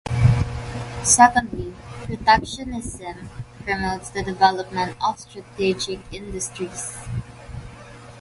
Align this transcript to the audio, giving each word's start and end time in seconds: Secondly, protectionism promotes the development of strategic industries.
Secondly, 1.03 1.75
protectionism 2.05 3.29
promotes 3.63 4.09
the 4.09 4.23
development 4.23 4.95
of 4.99 5.19
strategic 5.19 5.99
industries. 6.11 6.97